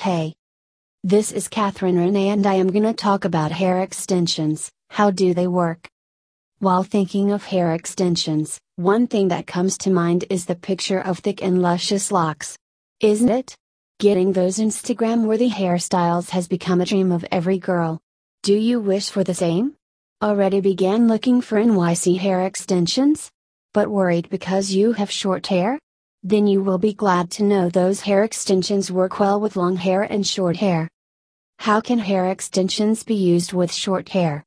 Hey! 0.00 0.36
This 1.02 1.32
is 1.32 1.48
Catherine 1.48 1.98
Renee 1.98 2.28
and 2.28 2.46
I 2.46 2.54
am 2.54 2.70
gonna 2.70 2.94
talk 2.94 3.24
about 3.24 3.50
hair 3.50 3.80
extensions. 3.80 4.70
How 4.90 5.10
do 5.10 5.34
they 5.34 5.48
work? 5.48 5.88
While 6.60 6.84
thinking 6.84 7.32
of 7.32 7.42
hair 7.42 7.74
extensions, 7.74 8.60
one 8.76 9.08
thing 9.08 9.26
that 9.28 9.48
comes 9.48 9.76
to 9.78 9.90
mind 9.90 10.24
is 10.30 10.46
the 10.46 10.54
picture 10.54 11.00
of 11.00 11.18
thick 11.18 11.42
and 11.42 11.60
luscious 11.60 12.12
locks. 12.12 12.56
Isn't 13.00 13.28
it? 13.28 13.56
Getting 13.98 14.32
those 14.32 14.58
Instagram 14.58 15.26
worthy 15.26 15.50
hairstyles 15.50 16.30
has 16.30 16.46
become 16.46 16.80
a 16.80 16.86
dream 16.86 17.10
of 17.10 17.24
every 17.32 17.58
girl. 17.58 17.98
Do 18.44 18.54
you 18.54 18.78
wish 18.78 19.10
for 19.10 19.24
the 19.24 19.34
same? 19.34 19.74
Already 20.22 20.60
began 20.60 21.08
looking 21.08 21.40
for 21.40 21.58
NYC 21.58 22.18
hair 22.18 22.46
extensions? 22.46 23.32
But 23.74 23.88
worried 23.88 24.30
because 24.30 24.70
you 24.70 24.92
have 24.92 25.10
short 25.10 25.48
hair? 25.48 25.80
Then 26.24 26.46
you 26.48 26.62
will 26.62 26.78
be 26.78 26.92
glad 26.92 27.30
to 27.32 27.44
know 27.44 27.68
those 27.68 28.00
hair 28.00 28.24
extensions 28.24 28.90
work 28.90 29.20
well 29.20 29.38
with 29.38 29.54
long 29.54 29.76
hair 29.76 30.02
and 30.02 30.26
short 30.26 30.56
hair. 30.56 30.88
How 31.60 31.80
can 31.80 32.00
hair 32.00 32.30
extensions 32.30 33.04
be 33.04 33.14
used 33.14 33.52
with 33.52 33.72
short 33.72 34.08
hair? 34.08 34.44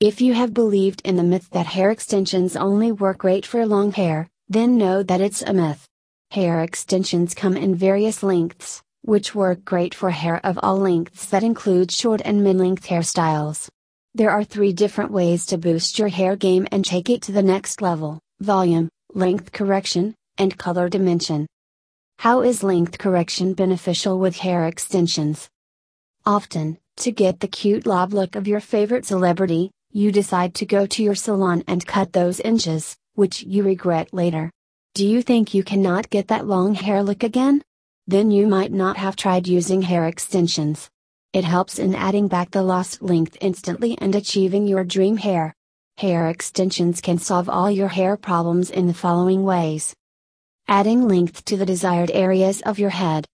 If 0.00 0.20
you 0.20 0.34
have 0.34 0.52
believed 0.52 1.02
in 1.04 1.16
the 1.16 1.22
myth 1.22 1.48
that 1.52 1.66
hair 1.66 1.90
extensions 1.90 2.56
only 2.56 2.92
work 2.92 3.18
great 3.18 3.46
for 3.46 3.64
long 3.64 3.92
hair, 3.92 4.28
then 4.48 4.76
know 4.76 5.02
that 5.04 5.20
it's 5.20 5.42
a 5.42 5.52
myth. 5.52 5.86
Hair 6.32 6.62
extensions 6.62 7.34
come 7.34 7.56
in 7.56 7.74
various 7.74 8.22
lengths, 8.22 8.82
which 9.02 9.34
work 9.34 9.64
great 9.64 9.94
for 9.94 10.10
hair 10.10 10.40
of 10.44 10.58
all 10.62 10.76
lengths 10.76 11.26
that 11.26 11.44
include 11.44 11.92
short 11.92 12.20
and 12.24 12.42
mid-length 12.42 12.86
hairstyles. 12.86 13.68
There 14.14 14.30
are 14.30 14.44
three 14.44 14.72
different 14.72 15.12
ways 15.12 15.46
to 15.46 15.56
boost 15.58 15.98
your 15.98 16.08
hair 16.08 16.34
game 16.34 16.66
and 16.72 16.84
take 16.84 17.08
it 17.08 17.22
to 17.22 17.32
the 17.32 17.42
next 17.42 17.80
level 17.80 18.18
volume, 18.40 18.88
length 19.14 19.52
correction, 19.52 20.14
and 20.38 20.56
color 20.58 20.88
dimension. 20.88 21.46
How 22.18 22.42
is 22.42 22.62
length 22.62 22.98
correction 22.98 23.52
beneficial 23.52 24.18
with 24.18 24.36
hair 24.36 24.66
extensions? 24.66 25.48
Often, 26.24 26.78
to 26.96 27.12
get 27.12 27.40
the 27.40 27.48
cute 27.48 27.86
lob 27.86 28.12
look 28.12 28.36
of 28.36 28.48
your 28.48 28.60
favorite 28.60 29.04
celebrity, 29.04 29.70
you 29.92 30.10
decide 30.10 30.54
to 30.54 30.66
go 30.66 30.86
to 30.86 31.02
your 31.02 31.14
salon 31.14 31.62
and 31.68 31.86
cut 31.86 32.12
those 32.12 32.40
inches, 32.40 32.96
which 33.14 33.42
you 33.42 33.62
regret 33.62 34.12
later. 34.12 34.50
Do 34.94 35.06
you 35.06 35.22
think 35.22 35.52
you 35.52 35.62
cannot 35.62 36.10
get 36.10 36.28
that 36.28 36.46
long 36.46 36.74
hair 36.74 37.02
look 37.02 37.22
again? 37.22 37.62
Then 38.06 38.30
you 38.30 38.46
might 38.46 38.72
not 38.72 38.96
have 38.96 39.14
tried 39.14 39.46
using 39.46 39.82
hair 39.82 40.06
extensions. 40.06 40.88
It 41.32 41.44
helps 41.44 41.78
in 41.78 41.94
adding 41.94 42.28
back 42.28 42.50
the 42.50 42.62
lost 42.62 43.02
length 43.02 43.36
instantly 43.40 43.98
and 44.00 44.14
achieving 44.14 44.66
your 44.66 44.84
dream 44.84 45.18
hair. 45.18 45.54
Hair 45.98 46.28
extensions 46.30 47.00
can 47.00 47.18
solve 47.18 47.48
all 47.48 47.70
your 47.70 47.88
hair 47.88 48.16
problems 48.16 48.70
in 48.70 48.86
the 48.86 48.94
following 48.94 49.44
ways 49.44 49.94
adding 50.68 51.06
length 51.06 51.44
to 51.44 51.56
the 51.56 51.64
desired 51.64 52.10
areas 52.12 52.60
of 52.62 52.76
your 52.76 52.90
head, 52.90 53.24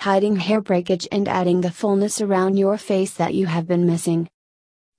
hiding 0.00 0.34
hair 0.34 0.60
breakage 0.60 1.06
and 1.12 1.28
adding 1.28 1.60
the 1.60 1.70
fullness 1.70 2.20
around 2.20 2.56
your 2.56 2.76
face 2.76 3.14
that 3.14 3.34
you 3.34 3.46
have 3.46 3.68
been 3.68 3.86
missing. 3.86 4.28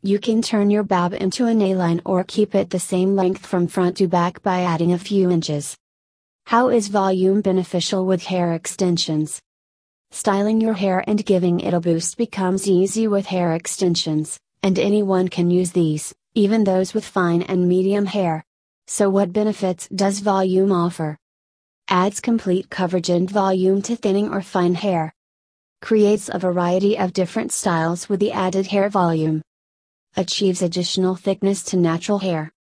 You 0.01 0.17
can 0.17 0.41
turn 0.41 0.69
your 0.69 0.83
bob 0.83 1.13
into 1.13 1.45
an 1.45 1.61
A-line 1.61 2.01
or 2.05 2.23
keep 2.23 2.55
it 2.55 2.69
the 2.69 2.79
same 2.79 3.17
length 3.17 3.45
from 3.45 3.67
front 3.67 3.97
to 3.97 4.07
back 4.07 4.41
by 4.41 4.61
adding 4.61 4.93
a 4.93 4.97
few 4.97 5.29
inches. 5.29 5.75
How 6.45 6.69
is 6.69 6.87
volume 6.87 7.41
beneficial 7.41 8.05
with 8.05 8.23
hair 8.23 8.53
extensions? 8.53 9.41
Styling 10.11 10.61
your 10.61 10.75
hair 10.75 11.03
and 11.05 11.25
giving 11.25 11.59
it 11.59 11.73
a 11.73 11.81
boost 11.81 12.17
becomes 12.17 12.69
easy 12.69 13.09
with 13.09 13.25
hair 13.25 13.53
extensions, 13.53 14.39
and 14.63 14.79
anyone 14.79 15.27
can 15.27 15.51
use 15.51 15.73
these, 15.73 16.15
even 16.33 16.63
those 16.63 16.93
with 16.93 17.03
fine 17.03 17.41
and 17.41 17.67
medium 17.67 18.05
hair. 18.05 18.45
So, 18.87 19.09
what 19.09 19.33
benefits 19.33 19.89
does 19.89 20.21
volume 20.21 20.71
offer? 20.71 21.17
Adds 21.89 22.19
complete 22.19 22.69
coverage 22.69 23.09
and 23.09 23.29
volume 23.29 23.81
to 23.83 23.95
thinning 23.95 24.27
or 24.27 24.41
fine 24.41 24.75
hair. 24.75 25.13
Creates 25.81 26.29
a 26.29 26.37
variety 26.37 26.97
of 26.97 27.13
different 27.13 27.53
styles 27.53 28.09
with 28.09 28.19
the 28.19 28.33
added 28.33 28.67
hair 28.67 28.89
volume. 28.89 29.41
Achieves 30.17 30.61
additional 30.61 31.15
thickness 31.15 31.63
to 31.63 31.77
natural 31.77 32.19
hair. 32.19 32.51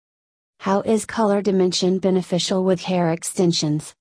How 0.61 0.79
is 0.79 1.05
color 1.05 1.41
dimension 1.41 1.99
beneficial 1.99 2.63
with 2.63 2.81
hair 2.83 3.11
extensions? 3.11 3.93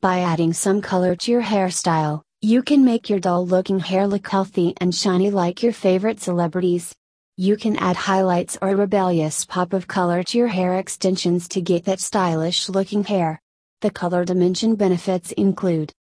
By 0.00 0.20
adding 0.20 0.52
some 0.52 0.80
color 0.80 1.16
to 1.16 1.32
your 1.32 1.42
hairstyle, 1.42 2.22
you 2.40 2.62
can 2.62 2.84
make 2.84 3.10
your 3.10 3.18
dull 3.18 3.44
looking 3.44 3.80
hair 3.80 4.06
look 4.06 4.28
healthy 4.28 4.74
and 4.76 4.94
shiny 4.94 5.30
like 5.30 5.64
your 5.64 5.72
favorite 5.72 6.20
celebrities. 6.20 6.94
You 7.36 7.56
can 7.56 7.74
add 7.78 7.96
highlights 7.96 8.58
or 8.62 8.68
a 8.68 8.76
rebellious 8.76 9.44
pop 9.44 9.72
of 9.72 9.88
color 9.88 10.22
to 10.22 10.38
your 10.38 10.48
hair 10.48 10.78
extensions 10.78 11.48
to 11.48 11.60
get 11.60 11.84
that 11.86 11.98
stylish 11.98 12.68
looking 12.68 13.02
hair. 13.02 13.40
The 13.82 13.90
color 13.90 14.24
dimension 14.24 14.76
benefits 14.76 15.32
include 15.32 15.92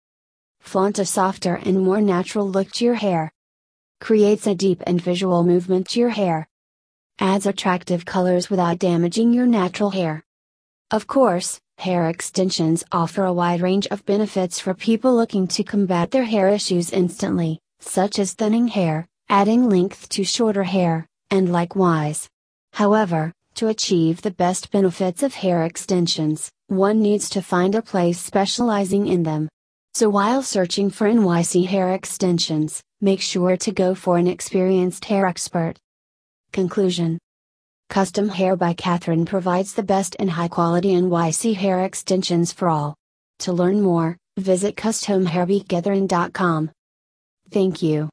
Flaunt 0.59 0.99
a 0.99 1.05
softer 1.05 1.55
and 1.55 1.81
more 1.81 1.99
natural 1.99 2.47
look 2.47 2.69
to 2.73 2.85
your 2.85 2.93
hair. 2.93 3.31
Creates 3.99 4.45
a 4.45 4.53
deep 4.53 4.83
and 4.85 5.01
visual 5.01 5.43
movement 5.43 5.89
to 5.89 5.99
your 5.99 6.11
hair. 6.11 6.47
Adds 7.17 7.47
attractive 7.47 8.05
colors 8.05 8.51
without 8.51 8.77
damaging 8.77 9.33
your 9.33 9.47
natural 9.47 9.89
hair. 9.89 10.23
Of 10.91 11.07
course, 11.07 11.59
hair 11.79 12.07
extensions 12.07 12.83
offer 12.91 13.23
a 13.23 13.33
wide 13.33 13.61
range 13.61 13.87
of 13.87 14.05
benefits 14.05 14.59
for 14.59 14.75
people 14.75 15.15
looking 15.15 15.47
to 15.47 15.63
combat 15.63 16.11
their 16.11 16.25
hair 16.25 16.49
issues 16.49 16.91
instantly, 16.91 17.61
such 17.79 18.19
as 18.19 18.33
thinning 18.33 18.67
hair, 18.67 19.07
adding 19.27 19.67
length 19.67 20.07
to 20.09 20.23
shorter 20.23 20.65
hair, 20.65 21.07
and 21.31 21.51
likewise. 21.51 22.29
However, 22.73 23.33
to 23.55 23.69
achieve 23.69 24.21
the 24.21 24.29
best 24.31 24.71
benefits 24.71 25.23
of 25.23 25.33
hair 25.33 25.63
extensions, 25.63 26.51
one 26.71 27.01
needs 27.01 27.29
to 27.29 27.41
find 27.41 27.75
a 27.75 27.81
place 27.81 28.17
specializing 28.17 29.05
in 29.07 29.23
them. 29.23 29.49
So 29.93 30.09
while 30.09 30.41
searching 30.41 30.89
for 30.89 31.05
NYC 31.05 31.67
hair 31.67 31.93
extensions, 31.93 32.81
make 33.01 33.19
sure 33.19 33.57
to 33.57 33.71
go 33.73 33.93
for 33.93 34.17
an 34.17 34.25
experienced 34.25 35.03
hair 35.03 35.25
expert. 35.25 35.73
Conclusion 36.53 37.19
Custom 37.89 38.29
Hair 38.29 38.55
by 38.55 38.71
Catherine 38.71 39.25
provides 39.25 39.73
the 39.73 39.83
best 39.83 40.15
and 40.17 40.31
high 40.31 40.47
quality 40.47 40.93
NYC 40.93 41.55
hair 41.55 41.83
extensions 41.83 42.53
for 42.53 42.69
all. 42.69 42.95
To 43.39 43.51
learn 43.51 43.81
more, 43.81 44.15
visit 44.37 44.77
customhairbycatherine.com. 44.77 46.71
Thank 47.51 47.81
you. 47.81 48.09